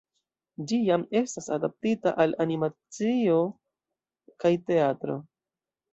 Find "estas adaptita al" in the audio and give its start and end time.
1.19-2.35